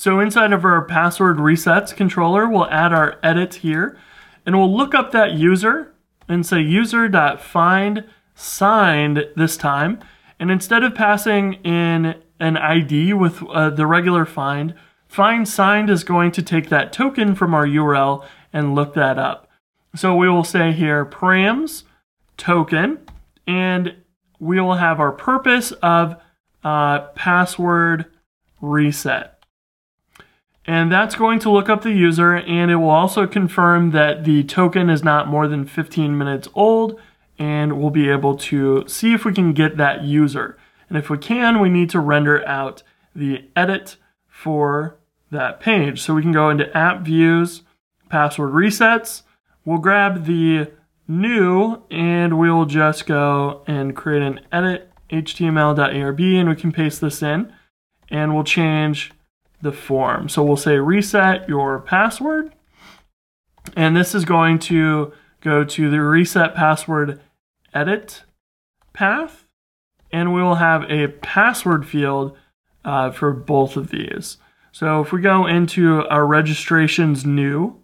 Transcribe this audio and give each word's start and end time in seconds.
So 0.00 0.18
inside 0.18 0.54
of 0.54 0.64
our 0.64 0.80
password 0.80 1.36
resets 1.36 1.94
controller, 1.94 2.48
we'll 2.48 2.70
add 2.70 2.90
our 2.90 3.18
edit 3.22 3.56
here 3.56 3.98
and 4.46 4.56
we'll 4.56 4.74
look 4.74 4.94
up 4.94 5.12
that 5.12 5.32
user 5.32 5.92
and 6.26 6.46
say 6.46 6.62
user.find 6.62 8.04
signed 8.34 9.26
this 9.36 9.58
time. 9.58 10.00
And 10.38 10.50
instead 10.50 10.84
of 10.84 10.94
passing 10.94 11.52
in 11.64 12.14
an 12.38 12.56
ID 12.56 13.12
with 13.12 13.42
uh, 13.42 13.68
the 13.68 13.86
regular 13.86 14.24
find, 14.24 14.72
find 15.06 15.46
signed 15.46 15.90
is 15.90 16.02
going 16.02 16.32
to 16.32 16.42
take 16.42 16.70
that 16.70 16.94
token 16.94 17.34
from 17.34 17.52
our 17.52 17.66
URL 17.66 18.24
and 18.54 18.74
look 18.74 18.94
that 18.94 19.18
up. 19.18 19.50
So 19.94 20.16
we 20.16 20.30
will 20.30 20.44
say 20.44 20.72
here 20.72 21.04
params 21.04 21.82
token, 22.38 23.00
and 23.46 23.96
we 24.38 24.58
will 24.62 24.76
have 24.76 24.98
our 24.98 25.12
purpose 25.12 25.72
of 25.82 26.16
uh, 26.64 27.00
password 27.08 28.06
reset. 28.62 29.39
And 30.66 30.92
that's 30.92 31.14
going 31.14 31.38
to 31.40 31.50
look 31.50 31.68
up 31.68 31.82
the 31.82 31.92
user 31.92 32.36
and 32.36 32.70
it 32.70 32.76
will 32.76 32.90
also 32.90 33.26
confirm 33.26 33.90
that 33.92 34.24
the 34.24 34.44
token 34.44 34.90
is 34.90 35.02
not 35.02 35.26
more 35.26 35.48
than 35.48 35.64
15 35.64 36.16
minutes 36.16 36.48
old 36.54 37.00
and 37.38 37.80
we'll 37.80 37.90
be 37.90 38.10
able 38.10 38.36
to 38.36 38.84
see 38.86 39.14
if 39.14 39.24
we 39.24 39.32
can 39.32 39.52
get 39.52 39.78
that 39.78 40.04
user. 40.04 40.58
And 40.88 40.98
if 40.98 41.08
we 41.08 41.16
can, 41.16 41.60
we 41.60 41.70
need 41.70 41.88
to 41.90 42.00
render 42.00 42.46
out 42.46 42.82
the 43.14 43.48
edit 43.56 43.96
for 44.28 44.98
that 45.30 45.60
page. 45.60 46.02
So 46.02 46.14
we 46.14 46.22
can 46.22 46.32
go 46.32 46.50
into 46.50 46.76
app 46.76 47.02
views, 47.02 47.62
password 48.10 48.52
resets. 48.52 49.22
We'll 49.64 49.78
grab 49.78 50.26
the 50.26 50.70
new 51.08 51.82
and 51.90 52.38
we'll 52.38 52.66
just 52.66 53.06
go 53.06 53.62
and 53.66 53.96
create 53.96 54.22
an 54.22 54.40
edit 54.52 54.90
html.erb 55.10 56.20
and 56.20 56.48
we 56.48 56.54
can 56.54 56.70
paste 56.70 57.00
this 57.00 57.22
in 57.22 57.52
and 58.10 58.32
we'll 58.34 58.44
change 58.44 59.12
the 59.62 59.72
form. 59.72 60.28
So 60.28 60.42
we'll 60.42 60.56
say 60.56 60.76
reset 60.76 61.48
your 61.48 61.80
password. 61.80 62.52
And 63.76 63.96
this 63.96 64.14
is 64.14 64.24
going 64.24 64.58
to 64.60 65.12
go 65.40 65.64
to 65.64 65.90
the 65.90 66.00
reset 66.00 66.54
password 66.54 67.20
edit 67.74 68.22
path. 68.92 69.46
And 70.12 70.34
we 70.34 70.42
will 70.42 70.56
have 70.56 70.90
a 70.90 71.08
password 71.08 71.86
field 71.86 72.36
uh, 72.84 73.10
for 73.10 73.32
both 73.32 73.76
of 73.76 73.90
these. 73.90 74.38
So 74.72 75.00
if 75.00 75.12
we 75.12 75.20
go 75.20 75.46
into 75.46 76.06
our 76.08 76.26
registrations 76.26 77.24
new, 77.24 77.76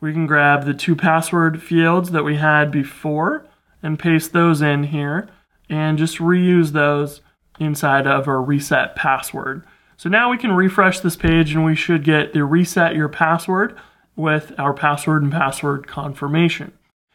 we 0.00 0.12
can 0.12 0.26
grab 0.26 0.64
the 0.64 0.74
two 0.74 0.94
password 0.94 1.62
fields 1.62 2.10
that 2.10 2.24
we 2.24 2.36
had 2.36 2.70
before 2.70 3.46
and 3.82 3.98
paste 3.98 4.32
those 4.32 4.62
in 4.62 4.84
here 4.84 5.28
and 5.68 5.98
just 5.98 6.18
reuse 6.18 6.72
those 6.72 7.20
inside 7.58 8.06
of 8.06 8.28
our 8.28 8.42
reset 8.42 8.96
password. 8.96 9.64
So 9.98 10.08
now 10.08 10.30
we 10.30 10.38
can 10.38 10.52
refresh 10.52 11.00
this 11.00 11.16
page 11.16 11.52
and 11.52 11.62
we 11.64 11.74
should 11.74 12.04
get 12.04 12.32
the 12.32 12.44
reset 12.44 12.94
your 12.94 13.08
password 13.08 13.76
with 14.14 14.52
our 14.56 14.72
password 14.72 15.24
and 15.24 15.32
password 15.32 15.88
confirmation. 15.88 16.72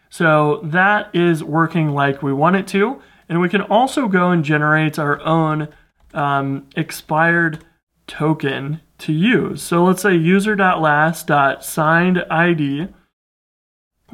So 0.09 0.59
that 0.63 1.09
is 1.15 1.41
working 1.43 1.91
like 1.91 2.21
we 2.21 2.33
want 2.33 2.57
it 2.57 2.67
to. 2.67 3.01
And 3.29 3.39
we 3.39 3.47
can 3.47 3.61
also 3.61 4.09
go 4.09 4.31
and 4.31 4.43
generate 4.43 4.99
our 4.99 5.21
own 5.21 5.69
um, 6.13 6.67
expired 6.75 7.63
token 8.05 8.81
to 8.99 9.13
use. 9.13 9.63
So 9.63 9.85
let's 9.85 10.01
say 10.01 10.15
user.last.signed 10.15 12.25
ID, 12.29 12.89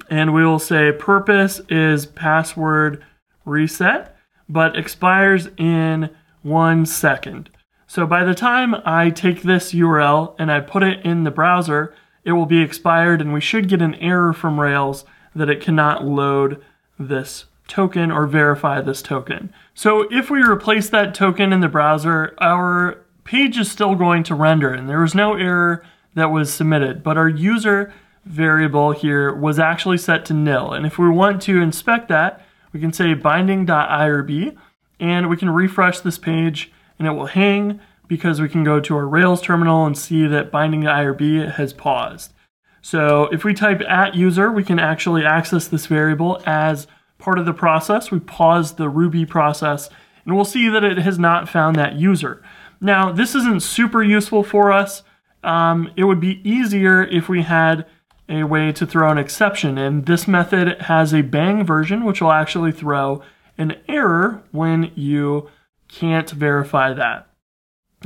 and 0.10 0.34
we 0.34 0.46
will 0.46 0.60
say 0.60 0.92
purpose 0.92 1.60
is 1.70 2.06
password 2.06 3.04
reset, 3.46 4.16
but 4.48 4.78
expires 4.78 5.48
in 5.58 6.12
one 6.44 6.86
second. 6.86 7.50
So 7.90 8.06
by 8.06 8.24
the 8.24 8.36
time 8.36 8.76
I 8.86 9.10
take 9.10 9.42
this 9.42 9.74
URL 9.74 10.36
and 10.38 10.52
I 10.52 10.60
put 10.60 10.84
it 10.84 11.04
in 11.04 11.24
the 11.24 11.32
browser, 11.32 11.92
it 12.24 12.34
will 12.34 12.46
be 12.46 12.62
expired 12.62 13.20
and 13.20 13.34
we 13.34 13.42
should 13.42 13.68
get 13.68 13.82
an 13.82 13.96
error 13.96 14.32
from 14.32 14.60
Rails 14.60 15.06
that 15.34 15.50
it 15.50 15.60
cannot 15.60 16.06
load 16.06 16.64
this 17.00 17.46
token 17.68 18.12
or 18.12 18.28
verify 18.28 18.80
this 18.80 19.02
token. 19.02 19.52
So 19.74 20.06
if 20.12 20.30
we 20.30 20.44
replace 20.44 20.88
that 20.92 21.16
token 21.16 21.52
in 21.52 21.62
the 21.62 21.68
browser, 21.68 22.36
our 22.38 23.00
page 23.24 23.58
is 23.58 23.72
still 23.72 23.96
going 23.96 24.22
to 24.26 24.36
render 24.36 24.72
and 24.72 24.88
there 24.88 25.02
was 25.02 25.16
no 25.16 25.34
error 25.34 25.84
that 26.14 26.30
was 26.30 26.54
submitted, 26.54 27.02
but 27.02 27.18
our 27.18 27.28
user 27.28 27.92
variable 28.24 28.92
here 28.92 29.34
was 29.34 29.58
actually 29.58 29.98
set 29.98 30.26
to 30.26 30.36
nil. 30.36 30.74
And 30.74 30.86
if 30.86 31.00
we 31.00 31.10
want 31.10 31.42
to 31.44 31.60
inspect 31.60 32.08
that, 32.10 32.46
we 32.72 32.80
can 32.80 32.94
say 32.94 33.16
binding.irb 33.16 34.58
and 35.00 35.28
we 35.28 35.38
can 35.38 35.50
refresh 35.50 36.02
this 36.02 36.20
page 36.20 36.72
and 37.00 37.08
it 37.08 37.12
will 37.12 37.28
hang 37.28 37.80
because 38.08 38.42
we 38.42 38.50
can 38.50 38.64
go 38.64 38.80
to 38.80 38.96
our 38.96 39.08
Rails 39.08 39.42
terminal 39.42 39.86
and 39.86 39.98
see 39.98 40.28
that 40.28 40.52
binding 40.52 40.82
to 40.82 40.88
IRB 40.88 41.54
has 41.54 41.74
paused. 41.74 42.34
So 42.82 43.26
if 43.32 43.44
we 43.44 43.54
type 43.54 43.82
at 43.82 44.16
user, 44.16 44.52
we 44.52 44.64
can 44.64 44.80
actually 44.80 45.26
access 45.26 45.68
this 45.68 45.86
variable 45.86 46.42
as 46.46 46.88
part 47.18 47.40
of 47.40 47.46
the 47.46 47.54
process. 47.54 48.12
We 48.12 48.20
pause 48.20 48.76
the 48.76 48.90
Ruby 48.90 49.26
process 49.26 49.90
and 50.26 50.36
we'll 50.36 50.46
see 50.46 50.70
that 50.70 50.84
it 50.84 50.98
has 50.98 51.18
not 51.18 51.50
found 51.50 51.76
that 51.76 51.96
user. 51.96 52.44
Now, 52.82 53.12
this 53.12 53.36
isn't 53.36 53.64
super 53.64 54.04
useful 54.04 54.44
for 54.44 54.72
us. 54.72 55.04
Um, 55.44 55.92
it 55.96 56.04
would 56.06 56.20
be 56.20 56.42
easier 56.50 57.04
if 57.04 57.30
we 57.30 57.44
had 57.44 57.86
a 58.28 58.44
way 58.44 58.72
to 58.72 58.86
throw 58.86 59.12
an 59.12 59.18
exception. 59.18 59.78
And 59.78 60.06
this 60.06 60.28
method 60.28 60.82
has 60.84 61.14
a 61.14 61.22
bang 61.22 61.66
version, 61.66 62.06
which 62.06 62.22
will 62.22 62.32
actually 62.32 62.72
throw 62.72 63.22
an 63.58 63.76
error 63.88 64.44
when 64.52 64.92
you 64.96 65.50
can't 65.90 66.30
verify 66.30 66.94
that. 66.94 67.28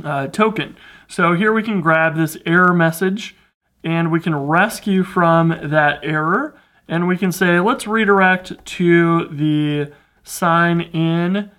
Uh, 0.02 0.26
token. 0.26 0.76
So 1.06 1.34
here 1.34 1.52
we 1.52 1.62
can 1.62 1.80
grab 1.80 2.16
this 2.16 2.36
error 2.44 2.74
message 2.74 3.36
and 3.84 4.10
we 4.10 4.18
can 4.18 4.34
rescue 4.34 5.04
from 5.04 5.50
that 5.62 6.00
error 6.02 6.58
and 6.88 7.06
we 7.06 7.16
can 7.16 7.30
say 7.30 7.60
let's 7.60 7.86
redirect 7.86 8.64
to 8.64 9.28
the 9.28 9.92
sign 10.24 10.80
in 10.80 11.50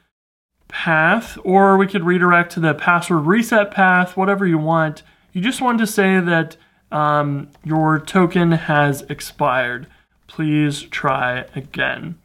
path 0.67 1.37
or 1.43 1.77
we 1.77 1.87
could 1.87 2.03
redirect 2.03 2.51
to 2.51 2.59
the 2.59 2.73
password 2.73 3.25
reset 3.25 3.71
path 3.71 4.17
whatever 4.17 4.45
you 4.45 4.57
want. 4.57 5.03
You 5.31 5.41
just 5.41 5.61
want 5.61 5.79
to 5.79 5.87
say 5.87 6.19
that 6.19 6.57
um, 6.91 7.49
your 7.63 7.99
token 7.99 8.51
has 8.53 9.03
expired. 9.03 9.87
Please 10.27 10.81
try 10.81 11.45
again. 11.55 12.17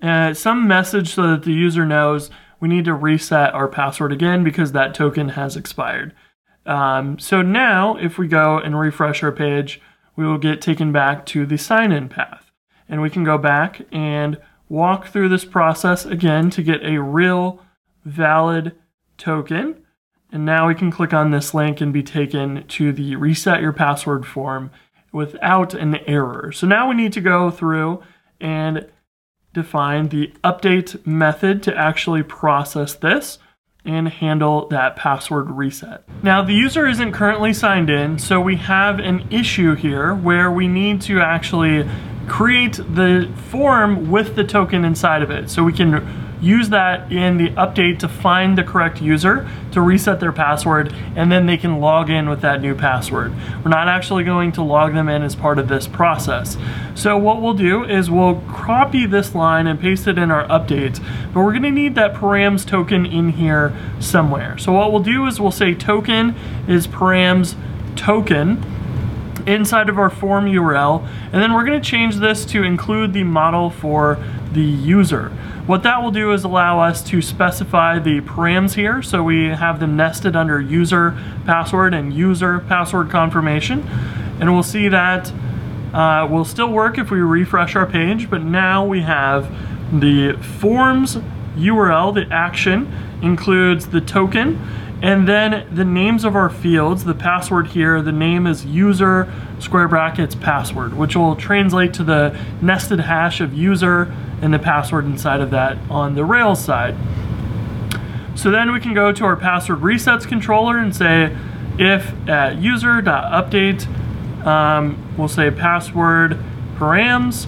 Uh, 0.00 0.34
some 0.34 0.66
message 0.66 1.14
so 1.14 1.22
that 1.30 1.44
the 1.44 1.52
user 1.52 1.84
knows 1.84 2.30
we 2.64 2.68
need 2.68 2.86
to 2.86 2.94
reset 2.94 3.52
our 3.52 3.68
password 3.68 4.10
again 4.10 4.42
because 4.42 4.72
that 4.72 4.94
token 4.94 5.28
has 5.28 5.54
expired. 5.54 6.14
Um, 6.64 7.18
so 7.18 7.42
now 7.42 7.94
if 7.96 8.16
we 8.16 8.26
go 8.26 8.56
and 8.56 8.80
refresh 8.80 9.22
our 9.22 9.32
page, 9.32 9.82
we 10.16 10.26
will 10.26 10.38
get 10.38 10.62
taken 10.62 10.90
back 10.90 11.26
to 11.26 11.44
the 11.44 11.58
sign-in 11.58 12.08
path. 12.08 12.50
And 12.88 13.02
we 13.02 13.10
can 13.10 13.22
go 13.22 13.36
back 13.36 13.82
and 13.92 14.40
walk 14.70 15.08
through 15.08 15.28
this 15.28 15.44
process 15.44 16.06
again 16.06 16.48
to 16.52 16.62
get 16.62 16.82
a 16.82 17.02
real 17.02 17.60
valid 18.06 18.74
token. 19.18 19.84
And 20.32 20.46
now 20.46 20.66
we 20.66 20.74
can 20.74 20.90
click 20.90 21.12
on 21.12 21.32
this 21.32 21.52
link 21.52 21.82
and 21.82 21.92
be 21.92 22.02
taken 22.02 22.66
to 22.66 22.94
the 22.94 23.16
reset 23.16 23.60
your 23.60 23.74
password 23.74 24.24
form 24.24 24.70
without 25.12 25.74
an 25.74 25.96
error. 26.06 26.50
So 26.50 26.66
now 26.66 26.88
we 26.88 26.94
need 26.94 27.12
to 27.12 27.20
go 27.20 27.50
through 27.50 28.02
and 28.40 28.88
define 29.54 30.08
the 30.08 30.34
update 30.44 31.06
method 31.06 31.62
to 31.62 31.74
actually 31.74 32.22
process 32.22 32.92
this 32.94 33.38
and 33.86 34.08
handle 34.08 34.68
that 34.68 34.96
password 34.96 35.50
reset. 35.50 36.04
Now 36.22 36.42
the 36.42 36.54
user 36.54 36.86
isn't 36.86 37.12
currently 37.12 37.52
signed 37.52 37.90
in, 37.90 38.18
so 38.18 38.40
we 38.40 38.56
have 38.56 38.98
an 38.98 39.26
issue 39.30 39.74
here 39.74 40.14
where 40.14 40.50
we 40.50 40.68
need 40.68 41.00
to 41.02 41.20
actually 41.20 41.88
create 42.28 42.74
the 42.76 43.30
form 43.50 44.10
with 44.10 44.36
the 44.36 44.44
token 44.44 44.84
inside 44.84 45.22
of 45.22 45.30
it. 45.30 45.50
So 45.50 45.62
we 45.64 45.72
can 45.72 46.24
use 46.44 46.68
that 46.68 47.10
in 47.10 47.38
the 47.38 47.48
update 47.50 47.98
to 47.98 48.08
find 48.08 48.58
the 48.58 48.62
correct 48.62 49.00
user 49.00 49.48
to 49.72 49.80
reset 49.80 50.20
their 50.20 50.32
password 50.32 50.94
and 51.16 51.32
then 51.32 51.46
they 51.46 51.56
can 51.56 51.80
log 51.80 52.10
in 52.10 52.28
with 52.28 52.42
that 52.42 52.60
new 52.60 52.74
password. 52.74 53.32
We're 53.64 53.70
not 53.70 53.88
actually 53.88 54.24
going 54.24 54.52
to 54.52 54.62
log 54.62 54.92
them 54.92 55.08
in 55.08 55.22
as 55.22 55.34
part 55.34 55.58
of 55.58 55.68
this 55.68 55.86
process. 55.86 56.58
So 56.94 57.16
what 57.16 57.40
we'll 57.40 57.54
do 57.54 57.84
is 57.84 58.10
we'll 58.10 58.42
copy 58.48 59.06
this 59.06 59.34
line 59.34 59.66
and 59.66 59.80
paste 59.80 60.06
it 60.06 60.18
in 60.18 60.30
our 60.30 60.46
updates, 60.48 61.02
but 61.32 61.40
we're 61.40 61.54
gonna 61.54 61.70
need 61.70 61.94
that 61.94 62.14
params 62.14 62.66
token 62.66 63.06
in 63.06 63.30
here 63.30 63.74
somewhere. 63.98 64.58
So 64.58 64.72
what 64.72 64.92
we'll 64.92 65.02
do 65.02 65.26
is 65.26 65.40
we'll 65.40 65.50
say 65.50 65.74
token 65.74 66.34
is 66.68 66.86
params 66.86 67.56
token 67.96 68.62
inside 69.46 69.88
of 69.88 69.98
our 69.98 70.10
form 70.10 70.46
URL, 70.46 71.06
and 71.32 71.42
then 71.42 71.52
we're 71.52 71.64
gonna 71.64 71.80
change 71.80 72.16
this 72.16 72.44
to 72.46 72.62
include 72.62 73.12
the 73.12 73.24
model 73.24 73.70
for 73.70 74.18
the 74.52 74.62
user. 74.62 75.30
What 75.66 75.82
that 75.82 76.02
will 76.02 76.10
do 76.10 76.32
is 76.32 76.44
allow 76.44 76.80
us 76.80 77.02
to 77.04 77.22
specify 77.22 77.98
the 77.98 78.20
params 78.20 78.74
here, 78.74 79.02
so 79.02 79.22
we 79.22 79.46
have 79.46 79.80
them 79.80 79.96
nested 79.96 80.36
under 80.36 80.60
user 80.60 81.16
password 81.46 81.94
and 81.94 82.12
user 82.12 82.60
password 82.60 83.10
confirmation, 83.10 83.80
and 84.40 84.52
we'll 84.52 84.62
see 84.62 84.88
that 84.88 85.32
uh, 85.94 86.26
will 86.28 86.44
still 86.44 86.70
work 86.70 86.98
if 86.98 87.10
we 87.10 87.20
refresh 87.20 87.76
our 87.76 87.86
page, 87.86 88.28
but 88.28 88.42
now 88.42 88.84
we 88.84 89.02
have 89.02 89.50
the 89.92 90.32
forms 90.58 91.16
URL, 91.56 92.12
the 92.12 92.26
action 92.34 92.92
includes 93.22 93.86
the 93.86 94.00
token, 94.00 94.60
And 95.04 95.28
then 95.28 95.68
the 95.70 95.84
names 95.84 96.24
of 96.24 96.34
our 96.34 96.48
fields, 96.48 97.04
the 97.04 97.14
password 97.14 97.66
here, 97.66 98.00
the 98.00 98.10
name 98.10 98.46
is 98.46 98.64
user 98.64 99.30
square 99.58 99.86
brackets 99.86 100.34
password, 100.34 100.94
which 100.94 101.14
will 101.14 101.36
translate 101.36 101.92
to 101.94 102.04
the 102.04 102.40
nested 102.62 103.00
hash 103.00 103.42
of 103.42 103.52
user 103.52 104.10
and 104.40 104.54
the 104.54 104.58
password 104.58 105.04
inside 105.04 105.42
of 105.42 105.50
that 105.50 105.76
on 105.90 106.14
the 106.14 106.24
Rails 106.24 106.64
side. 106.64 106.96
So 108.34 108.50
then 108.50 108.72
we 108.72 108.80
can 108.80 108.94
go 108.94 109.12
to 109.12 109.24
our 109.26 109.36
password 109.36 109.80
resets 109.80 110.26
controller 110.26 110.78
and 110.78 110.96
say 110.96 111.36
if 111.78 112.14
at 112.26 112.56
user.update, 112.56 113.86
um, 114.46 115.16
we'll 115.18 115.28
say 115.28 115.50
password 115.50 116.38
params, 116.76 117.44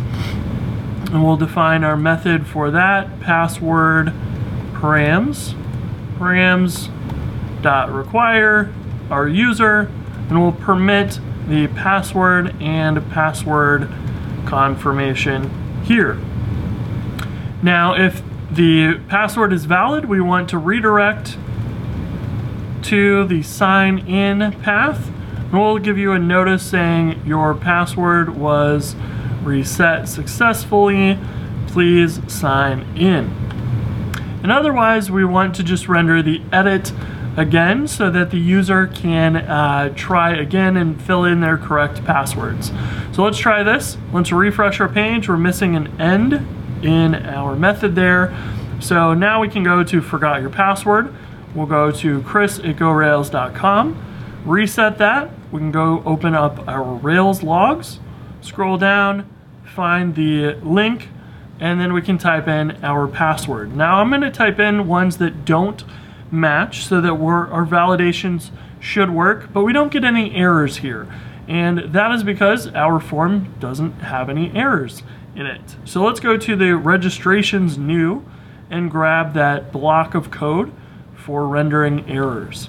and 1.10 1.24
we'll 1.24 1.38
define 1.38 1.84
our 1.84 1.96
method 1.96 2.46
for 2.46 2.70
that, 2.70 3.18
password 3.20 4.12
params, 4.74 5.54
params 6.18 6.90
require 7.90 8.72
our 9.10 9.28
user, 9.28 9.90
and 10.28 10.40
we'll 10.40 10.52
permit 10.52 11.20
the 11.48 11.68
password 11.68 12.54
and 12.60 13.08
password 13.10 13.88
confirmation 14.46 15.82
here. 15.84 16.14
Now, 17.62 17.94
if 17.94 18.22
the 18.50 19.00
password 19.08 19.52
is 19.52 19.64
valid, 19.64 20.04
we 20.04 20.20
want 20.20 20.48
to 20.50 20.58
redirect 20.58 21.36
to 22.82 23.26
the 23.26 23.42
sign 23.42 23.98
in 24.06 24.52
path. 24.62 25.08
And 25.08 25.52
we'll 25.52 25.78
give 25.78 25.98
you 25.98 26.12
a 26.12 26.18
notice 26.18 26.62
saying 26.62 27.22
your 27.26 27.54
password 27.54 28.36
was 28.36 28.94
reset 29.42 30.08
successfully. 30.08 31.18
Please 31.68 32.20
sign 32.32 32.82
in. 32.96 33.34
And 34.42 34.52
otherwise, 34.52 35.10
we 35.10 35.24
want 35.24 35.56
to 35.56 35.62
just 35.62 35.88
render 35.88 36.22
the 36.22 36.40
edit 36.52 36.92
again 37.36 37.86
so 37.86 38.10
that 38.10 38.30
the 38.30 38.38
user 38.38 38.86
can 38.86 39.36
uh, 39.36 39.92
try 39.94 40.34
again 40.34 40.76
and 40.76 41.00
fill 41.00 41.24
in 41.24 41.40
their 41.40 41.58
correct 41.58 42.04
passwords. 42.04 42.72
So 43.12 43.22
let's 43.22 43.38
try 43.38 43.62
this. 43.62 43.98
Let's 44.12 44.32
refresh 44.32 44.80
our 44.80 44.88
page. 44.88 45.28
We're 45.28 45.36
missing 45.36 45.76
an 45.76 46.00
end 46.00 46.34
in 46.84 47.14
our 47.14 47.54
method 47.54 47.94
there. 47.94 48.36
So 48.80 49.14
now 49.14 49.40
we 49.40 49.48
can 49.48 49.62
go 49.62 49.82
to 49.84 50.00
forgot 50.00 50.40
your 50.40 50.50
password. 50.50 51.14
We'll 51.54 51.66
go 51.66 51.90
to 51.90 52.22
chris 52.22 52.58
at 52.58 52.76
gorails.com, 52.76 54.42
reset 54.44 54.98
that. 54.98 55.30
We 55.50 55.60
can 55.60 55.72
go 55.72 56.02
open 56.04 56.34
up 56.34 56.68
our 56.68 56.84
Rails 56.84 57.42
logs, 57.42 57.98
scroll 58.42 58.76
down, 58.76 59.28
find 59.64 60.14
the 60.14 60.54
link, 60.62 61.08
and 61.58 61.80
then 61.80 61.94
we 61.94 62.02
can 62.02 62.18
type 62.18 62.46
in 62.46 62.84
our 62.84 63.08
password. 63.08 63.74
Now 63.74 64.00
I'm 64.00 64.10
gonna 64.10 64.30
type 64.30 64.58
in 64.58 64.86
ones 64.86 65.16
that 65.16 65.46
don't 65.46 65.82
match 66.30 66.84
so 66.84 67.00
that 67.00 67.12
our 67.12 67.66
validations 67.66 68.50
should 68.80 69.10
work, 69.10 69.52
but 69.52 69.62
we 69.62 69.72
don't 69.72 69.92
get 69.92 70.04
any 70.04 70.34
errors 70.34 70.78
here. 70.78 71.08
And 71.48 71.92
that 71.92 72.10
is 72.12 72.22
because 72.22 72.68
our 72.68 73.00
form 73.00 73.54
doesn't 73.60 74.00
have 74.00 74.28
any 74.28 74.50
errors 74.52 75.02
in 75.34 75.46
it. 75.46 75.76
So 75.84 76.04
let's 76.04 76.20
go 76.20 76.36
to 76.36 76.56
the 76.56 76.76
registrations 76.76 77.78
new 77.78 78.24
and 78.70 78.90
grab 78.90 79.34
that 79.34 79.70
block 79.70 80.14
of 80.14 80.30
code 80.30 80.72
for 81.14 81.46
rendering 81.46 82.08
errors. 82.10 82.68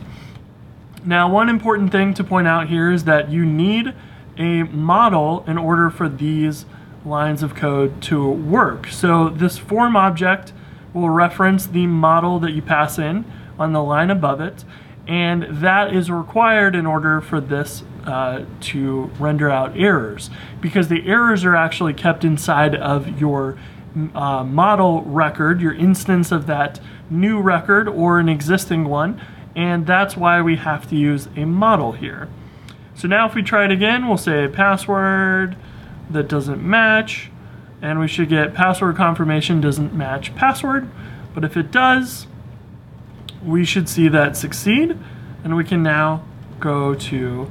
Now, 1.04 1.32
one 1.32 1.50
important 1.50 1.92
thing 1.92 2.14
to 2.16 2.24
point 2.24 2.48
out 2.48 2.68
here 2.68 2.92
is 2.92 3.06
that 3.06 3.30
you 3.30 3.46
need 3.46 3.94
a 4.38 4.64
model 4.64 5.44
in 5.48 5.58
order 5.58 5.90
for 5.90 6.10
these 6.10 6.66
lines 7.06 7.42
of 7.42 7.56
code 7.56 8.02
to 8.04 8.30
work. 8.30 8.88
So 8.88 9.30
this 9.30 9.58
form 9.58 9.96
object 9.96 10.54
will 10.94 11.10
reference 11.10 11.66
the 11.68 11.88
model 11.88 12.40
that 12.40 12.52
you 12.52 12.62
pass 12.62 13.00
in 13.00 13.26
on 13.60 13.74
the 13.74 13.84
line 13.84 14.10
above 14.10 14.42
it, 14.42 14.64
and 15.08 15.48
that 15.50 15.94
is 15.94 16.12
required 16.12 16.76
in 16.76 16.86
order 16.86 17.22
for 17.22 17.40
this 17.40 17.84
uh, 18.06 18.46
to 18.62 19.12
render 19.20 19.50
out 19.50 19.78
errors 19.78 20.30
because 20.62 20.88
the 20.88 21.08
errors 21.08 21.44
are 21.44 21.56
actually 21.56 21.94
kept 21.94 22.24
inside 22.24 22.76
of 22.76 23.20
your 23.20 23.58
uh, 24.14 24.44
model 24.44 25.02
record, 25.04 25.62
your 25.62 25.74
instance 25.74 26.32
of 26.32 26.46
that 26.48 26.80
new 27.10 27.40
record 27.40 27.88
or 27.88 28.20
an 28.20 28.30
existing 28.30 28.86
one, 28.86 29.22
and 29.56 29.88
that's 29.88 30.16
why 30.16 30.42
we 30.42 30.58
have 30.58 30.88
to 30.90 30.96
use 30.96 31.28
a 31.36 31.46
model 31.46 31.94
here. 31.94 32.30
So 32.96 33.08
now 33.08 33.28
if 33.28 33.36
we 33.36 33.44
try 33.44 33.66
it 33.66 33.72
again, 33.72 34.08
we'll 34.08 34.18
say 34.18 34.48
password 34.48 35.56
that 36.10 36.28
doesn't 36.28 36.64
match, 36.64 37.32
and 37.82 38.00
we 38.00 38.08
should 38.08 38.30
get 38.30 38.54
password 38.54 38.96
confirmation 38.96 39.62
doesn't 39.62 39.94
match 39.94 40.36
password, 40.36 40.90
but 41.34 41.44
if 41.44 41.56
it 41.58 41.72
does, 41.72 42.28
we 43.44 43.66
should 43.66 43.88
see 43.88 44.08
that 44.08 44.36
succeed, 44.38 44.98
and 45.44 45.56
we 45.56 45.64
can 45.64 45.84
now 45.84 46.24
go 46.60 46.96
to 46.96 47.50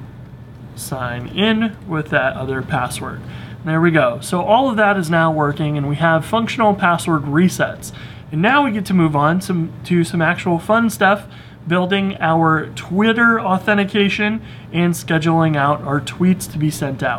sign 0.74 1.28
in 1.28 1.76
with 1.88 2.08
that 2.10 2.34
other 2.34 2.62
password. 2.62 3.20
There 3.64 3.80
we 3.80 3.90
go. 3.90 4.20
So 4.20 4.42
all 4.42 4.70
of 4.70 4.76
that 4.76 4.96
is 4.96 5.10
now 5.10 5.32
working 5.32 5.76
and 5.76 5.88
we 5.88 5.96
have 5.96 6.24
functional 6.24 6.74
password 6.74 7.22
resets. 7.22 7.92
And 8.30 8.40
now 8.40 8.64
we 8.64 8.70
get 8.70 8.86
to 8.86 8.94
move 8.94 9.16
on 9.16 9.40
to, 9.40 9.72
to 9.86 10.04
some 10.04 10.22
actual 10.22 10.60
fun 10.60 10.88
stuff, 10.88 11.26
building 11.66 12.16
our 12.20 12.66
Twitter 12.76 13.40
authentication 13.40 14.40
and 14.72 14.94
scheduling 14.94 15.56
out 15.56 15.80
our 15.82 16.00
tweets 16.00 16.50
to 16.52 16.58
be 16.58 16.70
sent 16.70 17.02
out. 17.02 17.14